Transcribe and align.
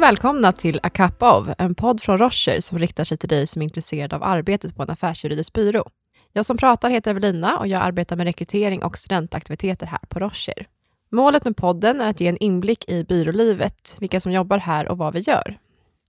och 0.00 0.04
välkomna 0.04 0.52
till 0.52 0.80
Akapov, 0.82 1.54
en 1.58 1.74
podd 1.74 2.02
från 2.02 2.18
Rocher 2.18 2.60
som 2.60 2.78
riktar 2.78 3.04
sig 3.04 3.18
till 3.18 3.28
dig 3.28 3.46
som 3.46 3.62
är 3.62 3.64
intresserad 3.64 4.12
av 4.12 4.22
arbetet 4.22 4.76
på 4.76 4.82
en 4.82 4.90
affärsjuridisk 4.90 5.52
byrå. 5.52 5.90
Jag 6.32 6.46
som 6.46 6.56
pratar 6.56 6.90
heter 6.90 7.10
Evelina 7.10 7.58
och 7.58 7.66
jag 7.66 7.82
arbetar 7.82 8.16
med 8.16 8.24
rekrytering 8.24 8.82
och 8.82 8.98
studentaktiviteter 8.98 9.86
här 9.86 10.00
på 10.08 10.18
Rocher. 10.18 10.66
Målet 11.10 11.44
med 11.44 11.56
podden 11.56 12.00
är 12.00 12.10
att 12.10 12.20
ge 12.20 12.28
en 12.28 12.36
inblick 12.36 12.90
i 12.90 13.04
byrålivet, 13.04 13.96
vilka 13.98 14.20
som 14.20 14.32
jobbar 14.32 14.58
här 14.58 14.88
och 14.88 14.98
vad 14.98 15.14
vi 15.14 15.20
gör. 15.20 15.58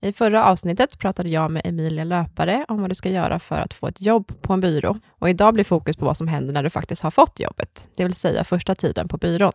I 0.02 0.12
förra 0.12 0.44
avsnittet 0.44 0.98
pratade 0.98 1.28
jag 1.28 1.50
med 1.50 1.62
Emilia 1.64 2.04
Löpare 2.04 2.64
om 2.68 2.80
vad 2.80 2.90
du 2.90 2.94
ska 2.94 3.08
göra 3.08 3.38
för 3.38 3.56
att 3.60 3.74
få 3.74 3.86
ett 3.86 4.00
jobb 4.00 4.42
på 4.42 4.52
en 4.52 4.60
byrå. 4.60 4.96
Och 5.10 5.30
idag 5.30 5.54
blir 5.54 5.64
fokus 5.64 5.96
på 5.96 6.04
vad 6.04 6.16
som 6.16 6.28
händer 6.28 6.52
när 6.52 6.62
du 6.62 6.70
faktiskt 6.70 7.02
har 7.02 7.10
fått 7.10 7.40
jobbet, 7.40 7.88
det 7.96 8.04
vill 8.04 8.14
säga 8.14 8.44
första 8.44 8.74
tiden 8.74 9.08
på 9.08 9.16
byrån. 9.16 9.52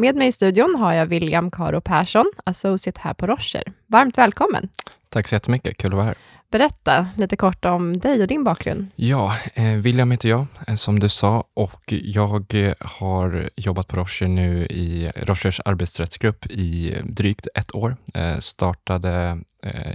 Med 0.00 0.16
mig 0.16 0.28
i 0.28 0.32
studion 0.32 0.74
har 0.78 0.92
jag 0.92 1.06
William 1.06 1.50
Karo 1.50 1.80
Persson, 1.80 2.32
associate 2.44 3.00
här 3.04 3.14
på 3.14 3.26
Rocher. 3.26 3.62
Varmt 3.86 4.18
välkommen! 4.18 4.68
Tack 5.08 5.28
så 5.28 5.34
jättemycket, 5.34 5.76
kul 5.76 5.90
att 5.90 5.96
vara 5.96 6.06
här. 6.06 6.14
Berätta 6.50 7.08
lite 7.16 7.36
kort 7.36 7.64
om 7.64 7.98
dig 7.98 8.22
och 8.22 8.28
din 8.28 8.44
bakgrund. 8.44 8.90
Ja, 8.96 9.36
eh, 9.54 9.64
William 9.64 10.10
heter 10.10 10.28
jag, 10.28 10.46
eh, 10.66 10.74
som 10.74 11.00
du 11.00 11.08
sa, 11.08 11.44
och 11.54 11.82
jag 11.86 12.54
eh, 12.54 12.74
har 12.80 13.50
jobbat 13.56 13.88
på 13.88 13.96
Rocher 13.96 14.28
nu 14.28 14.66
i 14.66 15.12
Rochers 15.16 15.60
arbetsrättsgrupp 15.64 16.46
i 16.46 16.96
drygt 17.04 17.48
ett 17.54 17.74
år. 17.74 17.96
Eh, 18.14 18.38
startade 18.38 19.38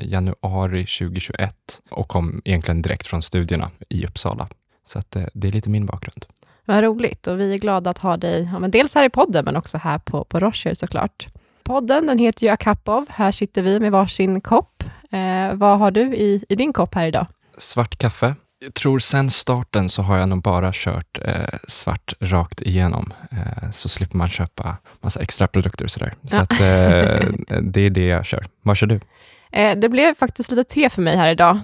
januari 0.02 0.86
2021 0.86 1.56
och 1.90 2.08
kom 2.08 2.42
egentligen 2.46 2.82
direkt 2.82 3.08
från 3.08 3.22
studierna 3.22 3.72
i 3.90 4.06
Uppsala. 4.06 4.48
Så 4.86 5.00
att, 5.00 5.18
det 5.34 5.48
är 5.48 5.52
lite 5.52 5.70
min 5.70 5.86
bakgrund. 5.86 6.26
Vad 6.66 6.84
roligt 6.84 7.28
och 7.28 7.40
vi 7.40 7.54
är 7.54 7.58
glada 7.58 7.90
att 7.90 7.98
ha 7.98 8.18
dig, 8.18 8.50
ja, 8.54 8.60
men 8.60 8.72
dels 8.72 8.96
här 8.96 9.04
i 9.04 9.10
podden 9.10 9.46
men 9.46 9.56
också 9.56 9.78
här 9.78 9.98
på, 10.00 10.24
på 10.24 10.40
Rocher 10.40 10.74
såklart. 10.74 11.28
Podden 11.64 12.08
den 12.08 12.18
heter 12.18 12.44
ju 12.48 12.50
A 12.54 12.58
Cup 12.58 12.90
of. 12.90 13.10
Här 13.10 13.32
sitter 13.32 13.62
vi 13.62 13.80
med 13.80 13.92
varsin 13.92 14.42
kopp. 14.42 14.84
Eh, 15.12 15.54
vad 15.54 15.80
har 15.80 15.92
du 15.92 16.16
i, 16.16 16.46
i 16.50 16.56
din 16.56 16.74
kopp 16.74 16.96
här 16.96 17.08
idag? 17.08 17.28
Svart 17.58 17.96
kaffe. 17.98 18.36
Jag 18.66 18.74
tror 18.74 19.00
sen 19.00 19.30
starten 19.30 19.90
så 19.90 20.02
har 20.02 20.18
jag 20.18 20.30
nog 20.30 20.42
bara 20.42 20.72
kört 20.74 21.20
eh, 21.26 21.60
svart 21.68 22.14
rakt 22.20 22.62
igenom, 22.62 23.14
eh, 23.32 23.72
så 23.72 23.90
slipper 23.90 24.18
man 24.18 24.30
köpa 24.30 24.78
massa 25.02 25.20
extra 25.22 25.48
produkter 25.48 25.86
och 25.86 25.92
sådär. 25.92 26.14
Så 26.28 26.36
Ja. 26.38 26.42
att, 26.42 26.52
eh, 26.52 27.58
det 27.62 27.82
är 27.82 27.90
det 27.90 28.06
jag 28.06 28.26
kör. 28.26 28.46
Vad 28.62 28.78
kör 28.78 28.88
du? 28.88 29.00
Eh, 29.52 29.78
det 29.78 29.90
blev 29.90 30.16
faktiskt 30.16 30.52
lite 30.52 30.64
te 30.74 30.90
för 30.90 31.02
mig 31.02 31.16
här 31.18 31.32
idag. 31.32 31.60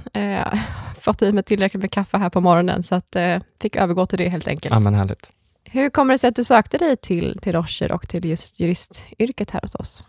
Fått 1.00 1.22
i 1.22 1.31
mig 1.31 1.44
tillräckligt 1.44 1.81
med 1.81 1.92
kaffe 1.92 2.17
här 2.17 2.30
på 2.30 2.42
morgonen, 2.42 2.83
så 2.83 2.95
att 2.95 3.16
eh, 3.16 3.38
fick 3.61 3.75
övergå 3.75 4.05
till 4.05 4.17
det 4.17 4.30
helt 4.30 4.47
enkelt. 4.47 4.73
Ja, 4.73 4.80
men 4.80 4.94
härligt. 4.94 5.30
Hur 5.64 5.89
kommer 5.89 6.14
det 6.14 6.17
sig 6.17 6.28
att 6.28 6.36
du 6.36 6.44
sökte 6.44 6.78
dig 6.78 6.97
till, 6.97 7.39
till 7.42 7.53
Rocher 7.53 7.92
och 7.92 8.08
till 8.08 8.25
just 8.25 8.59
juristyrket 8.59 9.52
här 9.52 9.61
hos 9.61 9.75
oss? 9.75 10.03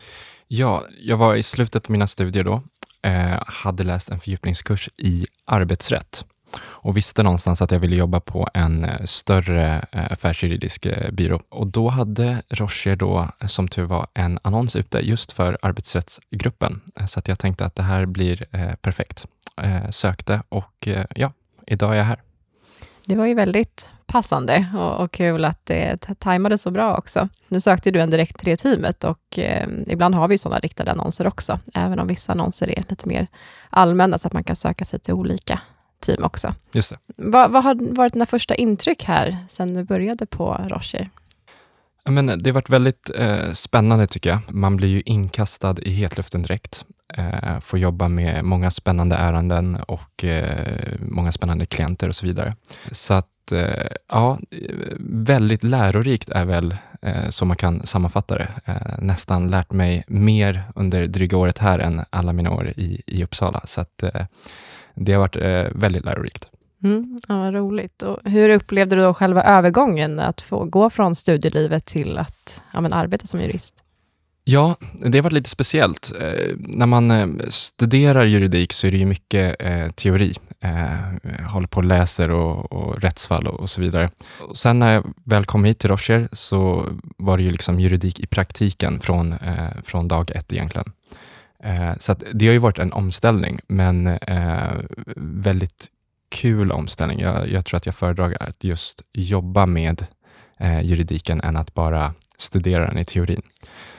Ja, 0.49 0.85
jag 1.01 1.17
var 1.17 1.37
i 1.37 1.43
slutet 1.43 1.83
på 1.83 1.93
mina 1.93 2.07
studier 2.07 2.45
då, 2.45 2.63
eh, 3.03 3.43
hade 3.47 3.85
läst 3.85 4.09
en 4.09 4.21
fördjupningskurs 4.21 4.89
i 4.97 5.27
arbetsrätt 5.45 6.25
och 6.59 6.97
visste 6.97 7.23
någonstans 7.23 7.63
att 7.63 7.71
jag 7.71 7.79
ville 7.79 7.97
jobba 7.97 8.21
på 8.21 8.49
en 8.55 8.85
eh, 8.85 9.05
större 9.05 9.87
eh, 9.93 10.13
affärsjuridisk 10.13 10.87
eh, 10.87 11.11
byrå. 11.11 11.43
Och 11.49 11.67
då 11.67 11.89
hade 11.89 12.43
Rocher 12.49 12.97
då, 12.97 13.29
som 13.47 13.69
tur 13.69 13.85
var, 13.85 14.07
en 14.15 14.39
annons 14.43 14.77
ute 14.77 14.99
just 14.99 15.33
för 15.33 15.59
arbetsrättsgruppen. 15.63 16.81
Så 17.09 17.19
att 17.19 17.29
jag 17.29 17.39
tänkte 17.39 17.65
att 17.65 17.75
det 17.75 17.83
här 17.83 18.07
blir 18.07 18.45
perfekt. 18.77 19.27
Eh, 19.57 19.91
sökte 19.91 20.43
och 20.49 20.89
eh, 20.89 21.05
ja, 21.15 21.33
idag 21.67 21.93
är 21.93 21.97
jag 21.97 22.05
här. 22.05 22.21
Det 23.07 23.17
var 23.17 23.27
ju 23.27 23.35
väldigt 23.35 23.91
passande 24.07 24.67
och, 24.77 25.05
och 25.05 25.13
kul 25.13 25.45
att 25.45 25.67
det 25.67 25.97
tajmade 26.19 26.59
så 26.59 26.71
bra 26.71 26.97
också. 26.97 27.29
Nu 27.49 27.61
sökte 27.61 27.91
du 27.91 28.01
en 28.01 28.11
direkt 28.11 28.39
till 28.39 28.49
det 28.49 28.57
teamet 28.57 29.05
och 29.05 29.39
eh, 29.39 29.69
ibland 29.87 30.15
har 30.15 30.29
vi 30.29 30.39
sådana 30.39 30.59
riktade 30.59 30.91
annonser 30.91 31.27
också, 31.27 31.59
även 31.75 31.99
om 31.99 32.07
vissa 32.07 32.33
annonser 32.33 32.79
är 32.79 32.85
lite 32.89 33.09
mer 33.09 33.27
allmänna, 33.71 34.19
så 34.19 34.27
att 34.27 34.33
man 34.33 34.45
kan 34.45 34.57
söka 34.57 34.85
sig 34.85 35.01
till 35.01 35.15
olika 35.15 35.61
team 36.01 36.25
också. 36.25 36.55
Just 36.73 36.91
det. 36.91 36.99
Vad, 37.17 37.51
vad 37.51 37.65
har 37.65 37.95
varit 37.95 38.13
dina 38.13 38.27
första 38.27 38.55
intryck 38.55 39.05
här, 39.05 39.37
sen 39.49 39.75
du 39.75 39.85
började 39.85 40.27
på 40.27 40.67
Rocher? 40.69 41.11
Men 42.05 42.27
det 42.27 42.51
har 42.51 42.53
varit 42.53 42.71
väldigt 42.71 43.11
eh, 43.15 43.51
spännande 43.53 44.07
tycker 44.07 44.31
jag. 44.31 44.41
Man 44.49 44.77
blir 44.77 44.89
ju 44.89 45.03
inkastad 45.07 45.77
i 45.83 45.91
hetluften 45.91 46.43
direkt. 46.43 46.85
Eh, 47.15 47.61
får 47.61 47.79
jobba 47.79 48.09
med 48.09 48.45
många 48.45 48.71
spännande 48.71 49.17
ärenden 49.17 49.77
och 49.77 50.25
eh, 50.25 50.93
många 50.99 51.33
spännande 51.33 51.67
klienter 51.67 52.09
och 52.09 52.17
så 52.17 52.27
vidare. 52.27 52.57
Så 52.93 53.15
att, 53.15 53.53
eh, 53.53 53.87
ja, 54.09 54.39
väldigt 55.01 55.65
lärorikt 55.65 56.31
är 56.31 56.45
väl 56.45 56.77
eh, 57.03 57.29
så 57.29 57.45
man 57.45 57.57
kan 57.57 57.87
sammanfatta 57.87 58.39
det. 58.39 58.49
Eh, 58.65 58.99
nästan 58.99 59.51
lärt 59.51 59.73
mig 59.73 60.05
mer 60.09 60.65
under 60.75 61.07
dryga 61.07 61.37
året 61.37 61.59
här 61.59 61.79
än 61.79 62.05
alla 62.11 62.33
mina 62.33 62.51
år 62.51 62.69
i, 62.69 63.03
i 63.07 63.25
Uppsala. 63.25 63.61
Så 63.65 63.81
att, 63.81 64.03
eh, 64.03 64.27
det 64.95 65.13
har 65.13 65.21
varit 65.21 65.37
eh, 65.37 65.67
väldigt 65.75 66.05
lärorikt. 66.05 66.47
Mm, 66.85 67.21
ja, 67.29 67.39
vad 67.39 67.55
roligt. 67.55 68.03
Och 68.03 68.19
hur 68.25 68.49
upplevde 68.49 68.97
du 68.97 69.03
då 69.03 69.15
själva 69.15 69.43
övergången, 69.43 70.21
att 70.21 70.41
få 70.41 70.65
gå 70.65 70.91
från 70.91 71.15
studielivet 71.15 71.87
till 71.87 72.19
att 72.19 72.63
ja, 72.73 72.81
men 72.81 72.93
arbeta 72.93 73.27
som 73.27 73.41
jurist? 73.41 73.85
Ja, 74.45 74.77
det 75.05 75.19
har 75.19 75.23
varit 75.23 75.33
lite 75.33 75.51
speciellt. 75.51 76.13
Eh, 76.21 76.55
när 76.59 76.87
man 76.87 77.11
eh, 77.11 77.29
studerar 77.49 78.25
juridik 78.25 78.73
så 78.73 78.87
är 78.87 78.91
det 78.91 78.97
ju 78.97 79.07
mycket 79.07 79.57
eh, 79.59 79.91
teori. 79.91 80.35
Eh, 80.61 81.49
håller 81.49 81.67
på 81.67 81.77
och 81.77 81.85
läser 81.85 82.31
och, 82.31 82.73
och 82.73 83.03
rättsfall 83.03 83.47
och, 83.47 83.61
och 83.61 83.71
så 83.71 83.81
vidare. 83.81 84.11
Och 84.41 84.59
sen 84.59 84.79
när 84.79 84.93
jag 84.95 85.15
väl 85.25 85.45
kom 85.45 85.65
hit 85.65 85.79
till 85.79 85.91
Rocher 85.91 86.29
så 86.33 86.87
var 87.17 87.37
det 87.37 87.43
ju 87.43 87.51
liksom 87.51 87.81
juridik 87.81 88.21
i 88.21 88.27
praktiken 88.27 89.01
från, 89.01 89.33
eh, 89.33 89.83
från 89.85 90.09
dag 90.09 90.31
ett 90.31 90.53
egentligen. 90.53 90.93
Eh, 91.65 91.93
så 91.99 92.13
att 92.13 92.23
det 92.33 92.47
har 92.47 92.53
ju 92.53 92.59
varit 92.59 92.79
en 92.79 92.93
omställning, 92.93 93.61
men 93.69 94.07
eh, 94.07 94.73
väldigt 95.17 95.89
kul 96.41 96.73
omställning. 96.73 97.21
Jag, 97.21 97.49
jag 97.49 97.65
tror 97.65 97.77
att 97.77 97.87
jag 97.87 97.95
föredrar 97.95 98.37
att 98.41 98.65
just 98.65 99.03
jobba 99.13 99.67
med 99.67 100.07
eh, 100.61 100.81
juridiken 100.81 101.41
än 101.41 101.57
att 101.57 101.75
bara 101.75 102.15
studera 102.39 102.87
den 102.87 102.99
i 102.99 103.05
teorin. 103.05 103.43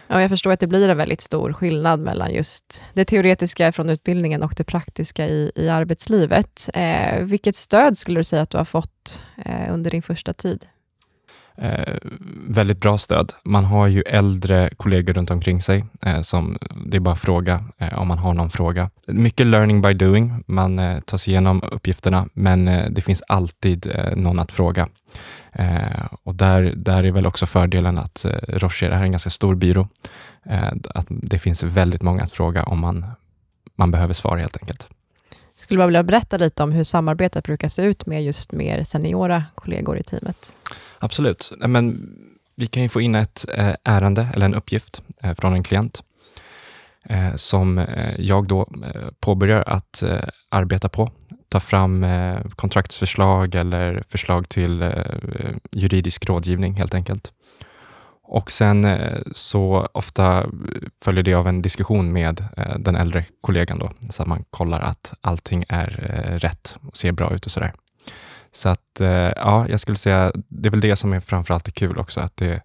Ja, 0.08 0.22
jag 0.22 0.30
förstår 0.30 0.52
att 0.52 0.60
det 0.60 0.68
blir 0.68 0.90
en 0.90 0.98
väldigt 0.98 1.22
stor 1.22 1.54
skillnad 1.54 2.00
mellan 2.00 2.34
just 2.34 2.84
det 2.94 3.06
teoretiska 3.06 3.72
från 3.72 3.90
utbildningen 3.90 4.44
och 4.44 4.54
det 4.58 4.64
praktiska 4.64 5.28
i, 5.28 5.52
i 5.56 5.70
arbetslivet. 5.70 6.70
Eh, 6.74 7.24
vilket 7.24 7.56
stöd 7.56 7.98
skulle 7.98 8.20
du 8.20 8.24
säga 8.24 8.42
att 8.42 8.50
du 8.50 8.58
har 8.58 8.66
fått 8.66 9.22
eh, 9.46 9.74
under 9.74 9.92
din 9.92 10.02
första 10.02 10.34
tid? 10.34 10.66
Eh, 11.58 11.96
väldigt 12.48 12.80
bra 12.80 12.98
stöd. 12.98 13.34
Man 13.44 13.66
har 13.66 13.88
ju 13.88 14.02
äldre 14.02 14.70
kollegor 14.78 15.14
runt 15.14 15.32
omkring 15.32 15.62
sig 15.62 15.86
eh, 16.06 16.22
som 16.22 16.58
det 16.86 16.98
är 16.98 17.02
bara 17.02 17.14
att 17.14 17.20
fråga 17.20 17.64
eh, 17.78 18.00
om 18.00 18.08
man 18.08 18.18
har 18.18 18.34
någon 18.34 18.50
fråga. 18.50 18.90
Mycket 19.08 19.48
learning 19.48 19.82
by 19.82 19.94
doing. 19.94 20.44
Man 20.48 20.80
eh, 20.80 21.00
tar 21.00 21.18
sig 21.18 21.32
igenom 21.32 21.64
uppgifterna, 21.64 22.28
men 22.34 22.68
eh, 22.68 22.90
det 22.90 23.02
finns 23.02 23.24
alltid 23.28 23.88
eh, 23.96 24.16
någon 24.16 24.40
att 24.40 24.52
fråga. 24.52 24.88
Eh, 25.52 26.06
och 26.24 26.36
där, 26.36 26.74
där 26.76 27.04
är 27.04 27.12
väl 27.12 27.26
också 27.26 27.46
fördelen 27.46 27.98
att 27.98 28.26
eh, 28.26 28.32
Rocher 28.48 28.90
är 28.90 29.04
en 29.04 29.12
ganska 29.12 29.30
stor 29.30 29.56
byrå. 29.56 29.88
Eh, 30.46 30.72
att 30.96 31.06
det 31.10 31.40
finns 31.40 31.64
väldigt 31.64 32.02
många 32.02 32.24
att 32.24 32.32
fråga 32.32 32.64
om 32.64 32.80
man, 32.80 33.06
man 33.76 33.92
behöver 33.92 34.14
svar 34.14 34.38
helt 34.38 34.58
enkelt. 34.62 34.88
Skulle 35.62 35.78
bara 35.78 35.88
vilja 35.88 36.04
berätta 36.04 36.38
lite 36.38 36.64
om 36.64 36.72
hur 36.72 36.84
samarbetet 36.84 37.44
brukar 37.44 37.70
se 37.70 37.82
ut 37.82 38.06
med 38.06 38.24
just 38.24 38.52
mer 38.52 38.84
seniora 38.84 39.44
kollegor 39.56 39.98
i 39.98 40.04
teamet? 40.04 40.52
Absolut. 41.00 41.52
Men 41.58 42.16
vi 42.56 42.68
kan 42.68 42.84
ju 42.84 42.90
få 42.90 43.02
in 43.02 43.16
ett 43.16 43.46
eh, 43.54 43.76
ärende 43.84 44.28
eller 44.34 44.46
en 44.46 44.56
uppgift 44.56 45.02
eh, 45.24 45.34
från 45.34 45.54
en 45.54 45.64
klient 45.64 46.04
eh, 47.06 47.36
som 47.36 47.86
jag 48.18 48.48
då 48.48 48.68
påbörjar 49.20 49.64
att 49.68 50.04
arbeta 50.50 50.90
på. 50.90 51.12
Ta 51.50 51.60
fram 51.60 52.06
kontraktsförslag 52.56 53.56
eller 53.56 54.04
förslag 54.08 54.50
till 54.50 54.92
juridisk 55.72 56.26
rådgivning 56.26 56.74
helt 56.74 56.94
enkelt. 56.94 57.32
Och 58.32 58.52
sen 58.52 58.86
eh, 58.86 59.18
så 59.32 59.88
ofta 59.92 60.46
följer 61.04 61.24
det 61.24 61.34
av 61.34 61.48
en 61.48 61.62
diskussion 61.62 62.14
med 62.14 62.46
eh, 62.58 62.78
den 62.80 62.96
äldre 62.96 63.26
kollegan 63.42 63.80
då, 63.80 63.92
så 64.10 64.22
att 64.22 64.28
man 64.28 64.44
kollar 64.50 64.80
att 64.80 65.14
allting 65.22 65.66
är 65.70 66.10
eh, 66.10 66.40
rätt 66.40 66.78
och 66.88 66.98
ser 66.98 67.12
bra 67.12 67.34
ut 67.34 67.46
och 67.46 67.52
sådär. 67.52 67.74
Så 68.52 68.70
att, 68.70 69.02
ja, 69.36 69.66
jag 69.70 69.80
skulle 69.80 69.98
säga, 69.98 70.32
det 70.36 70.70
är 70.70 70.72
väl 70.72 70.80
det 70.80 70.96
som 70.96 71.14
är 71.14 71.20
framförallt 71.20 71.68
är 71.68 71.72
kul 71.72 71.98
också, 71.98 72.20
att 72.20 72.38
det, 72.38 72.62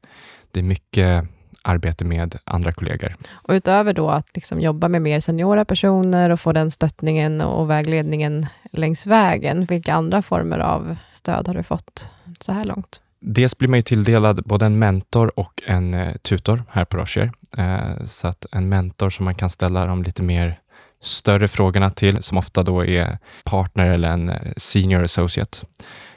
det 0.51 0.61
är 0.61 0.65
mycket 0.65 1.25
arbete 1.63 2.05
med 2.05 2.39
andra 2.45 2.73
kollegor. 2.73 3.17
Och 3.31 3.53
utöver 3.53 3.93
då 3.93 4.11
att 4.11 4.27
liksom 4.35 4.61
jobba 4.61 4.89
med 4.89 5.03
mer 5.03 5.21
seniora 5.21 5.65
personer 5.65 6.31
och 6.31 6.41
få 6.41 6.53
den 6.53 6.71
stöttningen 6.71 7.41
och 7.41 7.71
vägledningen 7.71 8.47
längs 8.73 9.07
vägen, 9.07 9.65
vilka 9.65 9.95
andra 9.95 10.23
former 10.23 10.59
av 10.59 10.97
stöd 11.13 11.49
har 11.49 11.55
du 11.55 11.63
fått 11.63 12.11
så 12.41 12.53
här 12.53 12.65
långt? 12.65 13.01
Dels 13.29 13.59
blir 13.59 13.69
man 13.69 13.79
ju 13.79 13.83
tilldelad 13.83 14.43
både 14.45 14.67
en 14.67 14.79
mentor 14.79 15.33
och 15.39 15.63
en 15.67 15.95
eh, 15.95 16.17
tutor 16.17 16.65
här 16.71 16.85
på 16.85 16.97
Rocher. 16.97 17.33
Eh, 17.59 18.05
så 18.05 18.29
att 18.29 18.47
en 18.53 18.69
mentor 18.69 19.11
som 19.11 19.25
man 19.25 19.35
kan 19.35 19.51
ställa 19.51 19.87
de 19.87 20.03
lite 20.03 20.23
mer 20.23 20.61
större 21.03 21.49
frågorna 21.49 21.91
till, 21.91 22.23
som 22.23 22.39
ofta 22.39 22.63
då 22.63 22.85
är 22.85 23.19
partner 23.45 23.91
eller 23.91 24.09
en 24.09 24.29
eh, 24.29 24.53
senior 24.57 25.03
associate. 25.03 25.59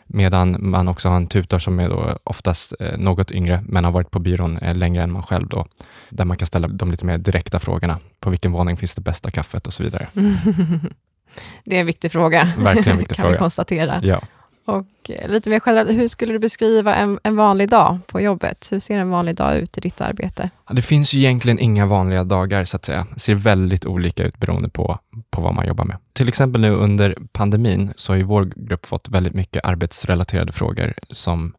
Medan 0.07 0.57
man 0.59 0.87
också 0.87 1.09
har 1.09 1.15
en 1.15 1.27
tutor 1.27 1.59
som 1.59 1.79
är 1.79 1.89
då 1.89 2.17
oftast 2.23 2.73
något 2.97 3.31
yngre, 3.31 3.63
men 3.67 3.83
har 3.83 3.91
varit 3.91 4.11
på 4.11 4.19
byrån 4.19 4.59
längre 4.73 5.03
än 5.03 5.11
man 5.11 5.23
själv 5.23 5.47
då, 5.49 5.67
där 6.09 6.25
man 6.25 6.37
kan 6.37 6.47
ställa 6.47 6.67
de 6.67 6.91
lite 6.91 7.05
mer 7.05 7.17
direkta 7.17 7.59
frågorna. 7.59 7.99
På 8.19 8.29
vilken 8.29 8.51
våning 8.51 8.77
finns 8.77 8.95
det 8.95 9.01
bästa 9.01 9.31
kaffet 9.31 9.67
och 9.67 9.73
så 9.73 9.83
vidare. 9.83 10.07
det 11.65 11.75
är 11.75 11.79
en 11.79 11.85
viktig 11.85 12.11
fråga, 12.11 12.53
Verkligen 12.57 12.91
en 12.91 12.97
viktig 12.97 13.15
kan 13.15 13.23
fråga. 13.23 13.31
vi 13.31 13.37
konstatera. 13.39 13.99
Ja. 14.03 14.21
Och 14.69 15.09
eh, 15.09 15.29
lite 15.29 15.49
mer 15.49 15.61
generellt, 15.65 15.91
hur 15.91 16.07
skulle 16.07 16.33
du 16.33 16.39
beskriva 16.39 16.95
en, 16.95 17.19
en 17.23 17.35
vanlig 17.35 17.69
dag 17.69 17.99
på 18.07 18.21
jobbet? 18.21 18.67
Hur 18.71 18.79
ser 18.79 18.97
en 18.97 19.09
vanlig 19.09 19.35
dag 19.35 19.57
ut 19.57 19.77
i 19.77 19.81
ditt 19.81 20.01
arbete? 20.01 20.49
Det 20.71 20.81
finns 20.81 21.13
ju 21.13 21.19
egentligen 21.19 21.59
inga 21.59 21.85
vanliga 21.85 22.23
dagar 22.23 22.65
så 22.65 22.77
att 22.77 22.85
säga. 22.85 23.07
Det 23.13 23.19
ser 23.19 23.35
väldigt 23.35 23.85
olika 23.85 24.23
ut 24.23 24.37
beroende 24.37 24.69
på, 24.69 24.99
på 25.29 25.41
vad 25.41 25.55
man 25.55 25.67
jobbar 25.67 25.85
med. 25.85 25.97
Till 26.13 26.27
exempel 26.27 26.61
nu 26.61 26.71
under 26.71 27.17
pandemin 27.31 27.93
så 27.95 28.11
har 28.11 28.17
ju 28.17 28.23
vår 28.23 28.51
grupp 28.55 28.85
fått 28.85 29.09
väldigt 29.09 29.33
mycket 29.33 29.65
arbetsrelaterade 29.65 30.51
frågor 30.51 30.93
som 31.09 31.53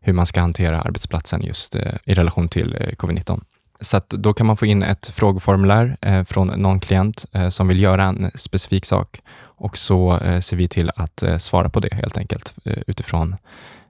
hur 0.00 0.12
man 0.12 0.26
ska 0.26 0.40
hantera 0.40 0.82
arbetsplatsen 0.82 1.42
just 1.42 1.74
eh, 1.74 1.94
i 2.04 2.14
relation 2.14 2.48
till 2.48 2.76
eh, 2.80 2.88
covid-19. 2.88 3.40
Så 3.80 3.96
att 3.96 4.08
då 4.08 4.32
kan 4.34 4.46
man 4.46 4.56
få 4.56 4.66
in 4.66 4.82
ett 4.82 5.06
frågeformulär 5.06 6.24
från 6.24 6.46
någon 6.46 6.80
klient 6.80 7.24
som 7.50 7.68
vill 7.68 7.80
göra 7.80 8.04
en 8.04 8.30
specifik 8.34 8.84
sak 8.86 9.20
och 9.56 9.78
så 9.78 10.18
eh, 10.18 10.40
ser 10.40 10.56
vi 10.56 10.68
till 10.68 10.90
att 10.96 11.22
eh, 11.22 11.38
svara 11.38 11.68
på 11.68 11.80
det 11.80 11.94
helt 11.94 12.18
enkelt 12.18 12.54
eh, 12.64 12.78
utifrån 12.86 13.36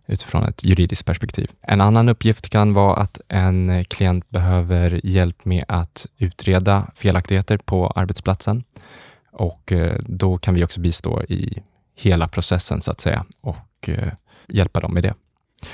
utifrån 0.09 0.45
ett 0.45 0.65
juridiskt 0.65 1.07
perspektiv. 1.07 1.51
En 1.63 1.81
annan 1.81 2.09
uppgift 2.09 2.49
kan 2.49 2.75
vara 2.75 2.97
att 2.97 3.21
en 3.29 3.71
eh, 3.71 3.85
klient 3.85 4.31
behöver 4.31 5.01
hjälp 5.05 5.45
med 5.45 5.65
att 5.69 6.07
utreda 6.19 6.87
felaktigheter 6.95 7.57
på 7.57 7.87
arbetsplatsen 7.87 8.65
och 9.31 9.73
eh, 9.73 10.01
då 10.07 10.39
kan 10.39 10.55
vi 10.55 10.65
också 10.65 10.81
bistå 10.81 11.23
i 11.23 11.63
hela 11.95 12.29
processen 12.29 12.83
så 12.83 12.91
att 12.91 13.01
säga 13.01 13.25
och 13.41 13.89
eh, 13.89 14.13
hjälpa 14.49 14.81
dem 14.81 14.95
med 14.95 15.03
det. 15.03 15.15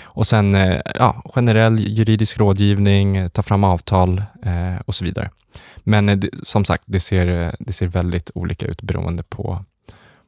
Och 0.03 0.27
sen 0.27 0.55
eh, 0.55 0.81
ja, 0.94 1.23
generell 1.35 1.79
juridisk 1.79 2.39
rådgivning, 2.39 3.31
ta 3.31 3.43
fram 3.43 3.65
avtal 3.65 4.23
eh, 4.43 4.77
och 4.87 4.94
så 4.94 5.05
vidare. 5.05 5.31
Men 5.79 6.09
eh, 6.09 6.19
som 6.43 6.65
sagt, 6.65 6.83
det 6.87 7.00
ser, 7.00 7.43
eh, 7.43 7.53
det 7.59 7.73
ser 7.73 7.87
väldigt 7.87 8.31
olika 8.35 8.67
ut 8.67 8.83
beroende 8.83 9.23
på, 9.23 9.65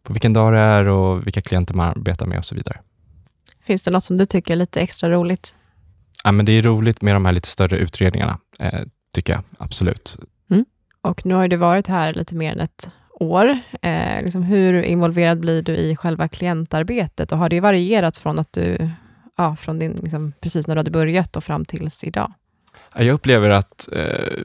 på 0.04 0.12
vilken 0.12 0.32
dag 0.32 0.52
det 0.52 0.58
är 0.58 0.88
och 0.88 1.26
vilka 1.26 1.40
klienter 1.40 1.74
man 1.74 1.88
arbetar 1.88 2.26
med 2.26 2.38
och 2.38 2.44
så 2.44 2.54
vidare. 2.54 2.80
Finns 3.62 3.82
det 3.82 3.90
något 3.90 4.04
som 4.04 4.18
du 4.18 4.26
tycker 4.26 4.52
är 4.52 4.56
lite 4.56 4.80
extra 4.80 5.10
roligt? 5.10 5.54
Ja, 6.24 6.32
men 6.32 6.46
det 6.46 6.52
är 6.52 6.62
roligt 6.62 7.02
med 7.02 7.16
de 7.16 7.24
här 7.24 7.32
lite 7.32 7.48
större 7.48 7.76
utredningarna, 7.76 8.38
eh, 8.58 8.80
tycker 9.14 9.32
jag 9.32 9.42
absolut. 9.58 10.18
Och 11.04 11.26
nu 11.26 11.34
har 11.34 11.48
du 11.48 11.56
varit 11.56 11.86
här 11.86 12.14
lite 12.14 12.34
mer 12.34 12.52
än 12.52 12.60
ett 12.60 12.90
år. 13.10 13.58
Eh, 13.82 14.22
liksom 14.22 14.42
hur 14.42 14.82
involverad 14.82 15.40
blir 15.40 15.62
du 15.62 15.76
i 15.76 15.96
själva 15.96 16.28
klientarbetet? 16.28 17.32
Och 17.32 17.38
har 17.38 17.48
det 17.48 17.60
varierat 17.60 18.16
från 18.16 18.38
att 18.38 18.52
du, 18.52 18.90
ja, 19.36 19.56
från 19.56 19.78
din, 19.78 19.92
liksom, 20.02 20.32
precis 20.40 20.66
när 20.66 20.74
du 20.74 20.78
hade 20.78 20.90
börjat 20.90 21.36
och 21.36 21.44
fram 21.44 21.64
tills 21.64 22.04
idag? 22.04 22.32
Jag 22.94 23.08
upplever 23.08 23.50
att, 23.50 23.88
eh, 23.92 24.42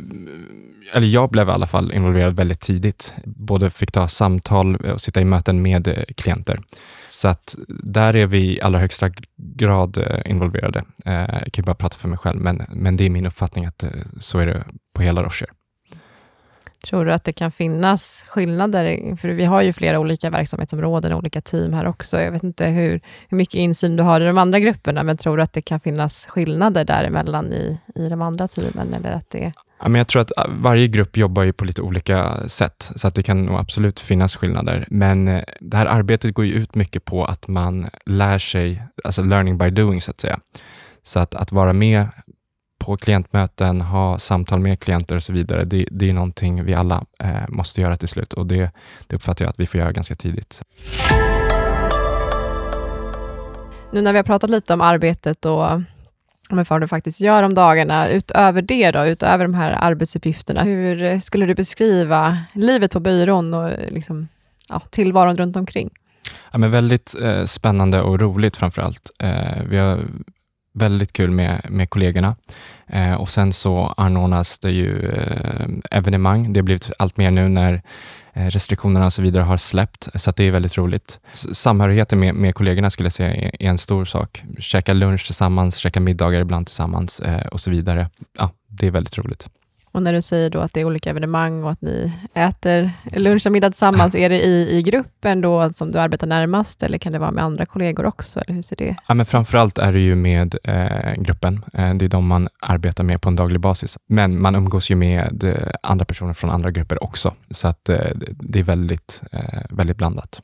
eller 0.93 1.07
jag 1.07 1.29
blev 1.29 1.47
i 1.47 1.51
alla 1.51 1.65
fall 1.65 1.91
involverad 1.91 2.35
väldigt 2.35 2.59
tidigt. 2.59 3.13
Både 3.25 3.69
fick 3.69 3.91
ta 3.91 4.07
samtal 4.07 4.75
och 4.75 5.01
sitta 5.01 5.21
i 5.21 5.25
möten 5.25 5.61
med 5.61 5.87
eh, 5.87 6.03
klienter. 6.17 6.59
Så 7.07 7.27
att 7.27 7.55
där 7.67 8.15
är 8.15 8.27
vi 8.27 8.37
i 8.37 8.61
allra 8.61 8.79
högsta 8.79 9.09
grad 9.37 9.97
eh, 9.97 10.31
involverade. 10.31 10.83
Jag 11.03 11.29
kan 11.29 11.63
ju 11.63 11.63
bara 11.63 11.75
prata 11.75 11.97
för 11.97 12.07
mig 12.07 12.17
själv, 12.17 12.41
men, 12.41 12.63
men 12.69 12.97
det 12.97 13.05
är 13.05 13.09
min 13.09 13.25
uppfattning 13.25 13.65
att 13.65 13.83
så 14.19 14.39
är 14.39 14.45
det 14.45 14.63
på 14.93 15.01
hela 15.01 15.23
Rocher. 15.23 15.49
Tror 16.87 17.05
du 17.05 17.13
att 17.13 17.23
det 17.23 17.33
kan 17.33 17.51
finnas 17.51 18.25
skillnader? 18.27 19.15
För 19.15 19.29
vi 19.29 19.45
har 19.45 19.61
ju 19.61 19.73
flera 19.73 19.99
olika 19.99 20.29
verksamhetsområden 20.29 21.11
och 21.11 21.19
olika 21.19 21.41
team 21.41 21.73
här 21.73 21.87
också. 21.87 22.21
Jag 22.21 22.31
vet 22.31 22.43
inte 22.43 22.65
hur, 22.65 23.01
hur 23.29 23.37
mycket 23.37 23.55
insyn 23.55 23.95
du 23.95 24.03
har 24.03 24.21
i 24.21 24.25
de 24.25 24.37
andra 24.37 24.59
grupperna, 24.59 25.03
men 25.03 25.17
tror 25.17 25.37
du 25.37 25.43
att 25.43 25.53
det 25.53 25.61
kan 25.61 25.79
finnas 25.79 26.25
skillnader 26.25 26.85
däremellan 26.85 27.53
i, 27.53 27.79
i 27.95 28.09
de 28.09 28.21
andra 28.21 28.47
teamen? 28.47 28.93
Eller 28.93 29.11
att 29.11 29.29
det, 29.29 29.53
Ja, 29.81 29.89
men 29.89 29.99
jag 29.99 30.07
tror 30.07 30.21
att 30.21 30.37
äh, 30.37 30.45
varje 30.49 30.87
grupp 30.87 31.17
jobbar 31.17 31.43
ju 31.43 31.53
på 31.53 31.65
lite 31.65 31.81
olika 31.81 32.47
sätt, 32.47 32.91
så 32.95 33.07
att 33.07 33.15
det 33.15 33.23
kan 33.23 33.45
nog 33.45 33.59
absolut 33.59 33.99
finnas 33.99 34.35
skillnader. 34.35 34.85
Men 34.89 35.27
eh, 35.27 35.43
det 35.59 35.77
här 35.77 35.85
arbetet 35.85 36.33
går 36.33 36.45
ju 36.45 36.53
ut 36.53 36.75
mycket 36.75 37.05
på 37.05 37.25
att 37.25 37.47
man 37.47 37.89
lär 38.05 38.39
sig, 38.39 38.83
alltså 39.03 39.23
learning 39.23 39.57
by 39.57 39.69
doing 39.69 40.01
så 40.01 40.11
att 40.11 40.21
säga. 40.21 40.39
Så 41.03 41.19
att, 41.19 41.35
att 41.35 41.51
vara 41.51 41.73
med 41.73 42.07
på 42.79 42.97
klientmöten, 42.97 43.81
ha 43.81 44.19
samtal 44.19 44.59
med 44.59 44.79
klienter 44.79 45.15
och 45.15 45.23
så 45.23 45.33
vidare, 45.33 45.63
det, 45.65 45.85
det 45.91 46.09
är 46.09 46.13
någonting 46.13 46.63
vi 46.63 46.73
alla 46.73 47.05
eh, 47.19 47.49
måste 47.49 47.81
göra 47.81 47.97
till 47.97 48.09
slut 48.09 48.33
och 48.33 48.45
det, 48.45 48.71
det 49.07 49.15
uppfattar 49.15 49.45
jag 49.45 49.49
att 49.49 49.59
vi 49.59 49.65
får 49.65 49.79
göra 49.79 49.91
ganska 49.91 50.15
tidigt. 50.15 50.61
nu 53.91 54.01
när 54.01 54.11
vi 54.11 54.17
har 54.17 54.23
pratat 54.23 54.49
lite 54.49 54.73
om 54.73 54.81
arbetet 54.81 55.45
och 55.45 55.71
om 56.49 56.65
vad 56.69 56.81
du 56.81 56.87
faktiskt 56.87 57.19
gör 57.19 57.43
om 57.43 57.53
dagarna, 57.53 58.09
utöver 58.09 58.61
det 58.61 58.91
då, 58.91 59.05
utöver 59.05 59.45
de 59.45 59.53
här 59.53 59.71
arbetsuppgifterna, 59.71 60.63
hur 60.63 61.19
skulle 61.19 61.45
du 61.45 61.55
beskriva 61.55 62.37
livet 62.53 62.91
på 62.91 62.99
byrån 62.99 63.53
och 63.53 63.71
liksom, 63.89 64.27
ja, 64.69 64.81
tillvaron 64.89 65.37
runt 65.37 65.55
omkring? 65.55 65.89
Ja, 66.51 66.57
men 66.57 66.71
väldigt 66.71 67.15
eh, 67.21 67.45
spännande 67.45 68.01
och 68.01 68.19
roligt 68.19 68.57
framför 68.57 68.81
allt. 68.81 69.11
Eh, 69.19 69.63
vi 69.69 69.77
har 69.77 69.99
väldigt 70.73 71.13
kul 71.13 71.31
med, 71.31 71.65
med 71.69 71.89
kollegorna 71.89 72.35
eh, 72.87 73.13
och 73.13 73.29
sen 73.29 73.53
så 73.53 73.93
anordnas 73.97 74.59
det 74.59 74.71
ju 74.71 75.11
eh, 75.11 75.67
evenemang. 75.91 76.53
Det 76.53 76.59
har 76.59 76.63
blivit 76.63 76.91
allt 76.99 77.17
mer 77.17 77.31
nu 77.31 77.47
när 77.47 77.81
eh, 78.33 78.45
restriktionerna 78.45 79.05
och 79.05 79.13
så 79.13 79.21
vidare 79.21 79.43
har 79.43 79.57
släppt, 79.57 80.09
så 80.15 80.29
att 80.29 80.35
det 80.35 80.43
är 80.43 80.51
väldigt 80.51 80.77
roligt. 80.77 81.19
Samhörigheten 81.53 82.19
med, 82.19 82.35
med 82.35 82.55
kollegorna 82.55 82.89
skulle 82.89 83.05
jag 83.05 83.13
säga 83.13 83.33
är, 83.33 83.51
är 83.59 83.69
en 83.69 83.77
stor 83.77 84.05
sak. 84.05 84.43
Käka 84.59 84.93
lunch 84.93 85.25
tillsammans, 85.25 85.75
käka 85.75 85.99
middagar 85.99 86.41
ibland 86.41 86.67
tillsammans 86.67 87.19
eh, 87.19 87.47
och 87.47 87.61
så 87.61 87.69
vidare. 87.69 88.09
Ja, 88.37 88.51
det 88.67 88.87
är 88.87 88.91
väldigt 88.91 89.17
roligt. 89.17 89.49
Och 89.91 90.03
när 90.03 90.13
du 90.13 90.21
säger 90.21 90.49
då 90.49 90.59
att 90.59 90.73
det 90.73 90.79
är 90.79 90.85
olika 90.85 91.09
evenemang 91.09 91.63
och 91.63 91.71
att 91.71 91.81
ni 91.81 92.13
äter 92.33 92.91
lunch 93.13 93.45
och 93.45 93.51
middag 93.51 93.69
tillsammans, 93.69 94.15
är 94.15 94.29
det 94.29 94.41
i, 94.41 94.77
i 94.77 94.81
gruppen 94.81 95.41
då 95.41 95.71
som 95.75 95.91
du 95.91 95.99
arbetar 95.99 96.27
närmast 96.27 96.83
eller 96.83 96.97
kan 96.97 97.13
det 97.13 97.19
vara 97.19 97.31
med 97.31 97.43
andra 97.43 97.65
kollegor 97.65 98.05
också? 98.05 98.39
Eller 98.39 98.53
hur 98.55 98.61
ser 98.61 98.75
det 98.75 98.95
Ja, 99.07 99.13
men 99.13 99.25
framförallt 99.25 99.77
är 99.77 99.93
det 99.93 99.99
ju 99.99 100.15
med 100.15 100.55
eh, 100.63 101.13
gruppen. 101.13 101.65
Eh, 101.73 101.93
det 101.93 102.05
är 102.05 102.09
de 102.09 102.27
man 102.27 102.47
arbetar 102.59 103.03
med 103.03 103.21
på 103.21 103.29
en 103.29 103.35
daglig 103.35 103.59
basis. 103.59 103.97
Men 104.07 104.41
man 104.41 104.55
umgås 104.55 104.91
ju 104.91 104.95
med 104.95 105.43
eh, 105.43 105.71
andra 105.83 106.05
personer 106.05 106.33
från 106.33 106.49
andra 106.49 106.71
grupper 106.71 107.03
också, 107.03 107.33
så 107.51 107.67
att 107.67 107.89
eh, 107.89 108.05
det 108.29 108.59
är 108.59 108.63
väldigt, 108.63 109.21
väldigt 109.69 109.97
blandat. 109.97 110.39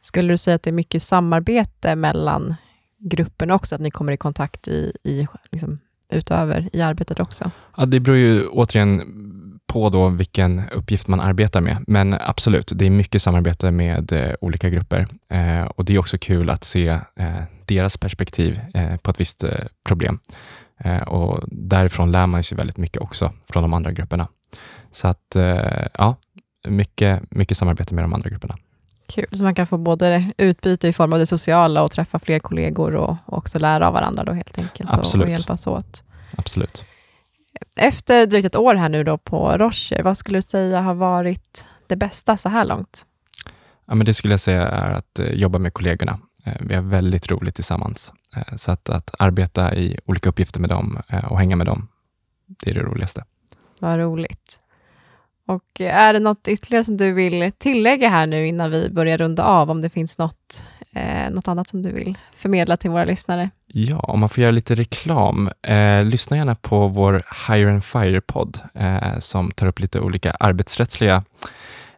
Skulle 0.00 0.32
du 0.32 0.38
säga 0.38 0.54
att 0.54 0.62
det 0.62 0.70
är 0.70 0.72
mycket 0.72 1.02
samarbete 1.02 1.96
mellan 1.96 2.54
grupperna 2.98 3.54
också, 3.54 3.74
att 3.74 3.80
ni 3.80 3.90
kommer 3.90 4.12
i 4.12 4.16
kontakt 4.16 4.68
i, 4.68 4.92
i 5.04 5.26
liksom, 5.50 5.78
utöver 6.12 6.68
i 6.72 6.82
arbetet 6.82 7.20
också? 7.20 7.50
Ja, 7.76 7.86
det 7.86 8.00
beror 8.00 8.18
ju 8.18 8.46
återigen 8.46 9.02
på 9.66 9.88
då 9.88 10.08
vilken 10.08 10.62
uppgift 10.72 11.08
man 11.08 11.20
arbetar 11.20 11.60
med, 11.60 11.84
men 11.86 12.16
absolut, 12.20 12.72
det 12.74 12.86
är 12.86 12.90
mycket 12.90 13.22
samarbete 13.22 13.70
med 13.70 14.12
eh, 14.12 14.34
olika 14.40 14.68
grupper 14.68 15.06
eh, 15.28 15.62
och 15.62 15.84
det 15.84 15.94
är 15.94 15.98
också 15.98 16.18
kul 16.18 16.50
att 16.50 16.64
se 16.64 16.88
eh, 17.16 17.42
deras 17.66 17.96
perspektiv 17.96 18.60
eh, 18.74 18.96
på 18.96 19.10
ett 19.10 19.20
visst 19.20 19.44
eh, 19.44 19.50
problem. 19.84 20.18
Eh, 20.84 21.02
och 21.02 21.40
därifrån 21.46 22.12
lär 22.12 22.26
man 22.26 22.44
sig 22.44 22.56
väldigt 22.56 22.76
mycket 22.76 23.02
också 23.02 23.32
från 23.52 23.62
de 23.62 23.72
andra 23.72 23.92
grupperna. 23.92 24.28
Så 24.90 25.08
att, 25.08 25.36
eh, 25.36 25.86
ja, 25.94 26.16
mycket, 26.68 27.22
mycket 27.30 27.56
samarbete 27.56 27.94
med 27.94 28.04
de 28.04 28.14
andra 28.14 28.30
grupperna. 28.30 28.56
Kul, 29.06 29.26
så 29.32 29.44
man 29.44 29.54
kan 29.54 29.66
få 29.66 29.78
både 29.78 30.32
utbyte 30.36 30.88
i 30.88 30.92
form 30.92 31.12
av 31.12 31.18
det 31.18 31.26
sociala 31.26 31.82
och 31.82 31.90
träffa 31.90 32.18
fler 32.18 32.38
kollegor 32.38 32.94
och, 32.94 33.16
också 33.26 33.58
lära 33.58 33.86
av 33.86 33.92
varandra 33.92 34.24
då 34.24 34.32
helt 34.32 34.58
enkelt 34.58 34.90
Absolut. 34.92 35.24
och 35.26 35.30
hjälpas 35.30 35.66
åt. 35.66 36.04
Absolut. 36.36 36.84
Efter 37.76 38.26
drygt 38.26 38.46
ett 38.46 38.56
år 38.56 38.74
här 38.74 38.88
nu 38.88 39.04
då 39.04 39.18
på 39.18 39.58
Rocher, 39.58 40.02
vad 40.02 40.18
skulle 40.18 40.38
du 40.38 40.42
säga 40.42 40.80
har 40.80 40.94
varit 40.94 41.64
det 41.86 41.96
bästa 41.96 42.36
så 42.36 42.48
här 42.48 42.64
långt? 42.64 43.06
Ja, 43.86 43.94
men 43.94 44.06
det 44.06 44.14
skulle 44.14 44.32
jag 44.32 44.40
säga 44.40 44.68
är 44.68 44.90
att 44.90 45.18
eh, 45.18 45.32
jobba 45.32 45.58
med 45.58 45.74
kollegorna. 45.74 46.18
Eh, 46.44 46.56
vi 46.60 46.74
har 46.74 46.82
väldigt 46.82 47.30
roligt 47.30 47.54
tillsammans. 47.54 48.12
Eh, 48.36 48.56
så 48.56 48.72
att, 48.72 48.88
att 48.88 49.14
arbeta 49.18 49.74
i 49.74 49.98
olika 50.04 50.28
uppgifter 50.28 50.60
med 50.60 50.70
dem 50.70 51.02
och 51.30 51.38
hänga 51.38 51.56
med 51.56 51.66
dem, 51.66 51.88
det 52.46 52.70
är 52.70 52.74
det 52.74 52.80
roligaste. 52.80 53.24
Vad 53.78 53.98
roligt. 53.98 54.60
Och 55.48 55.80
är 55.80 56.12
det 56.12 56.20
något 56.20 56.48
ytterligare 56.48 56.84
som 56.84 56.96
du 56.96 57.12
vill 57.12 57.52
tillägga 57.58 58.08
här 58.08 58.26
nu 58.26 58.46
innan 58.46 58.70
vi 58.70 58.90
börjar 58.90 59.18
runda 59.18 59.44
av, 59.44 59.70
om 59.70 59.80
det 59.80 59.90
finns 59.90 60.18
något, 60.18 60.64
eh, 60.92 61.30
något 61.30 61.48
annat 61.48 61.68
som 61.68 61.82
du 61.82 61.92
vill 61.92 62.18
förmedla 62.34 62.76
till 62.76 62.90
våra 62.90 63.04
lyssnare? 63.04 63.50
Ja, 63.66 63.98
om 63.98 64.20
man 64.20 64.28
får 64.28 64.42
göra 64.42 64.50
lite 64.50 64.74
reklam, 64.74 65.50
eh, 65.62 66.04
lyssna 66.04 66.36
gärna 66.36 66.54
på 66.54 66.88
vår 66.88 67.22
Hire 67.48 67.70
and 67.70 67.84
Fire-podd 67.84 68.60
eh, 68.74 69.18
som 69.18 69.50
tar 69.50 69.66
upp 69.66 69.80
lite 69.80 70.00
olika 70.00 70.30
arbetsrättsliga 70.30 71.24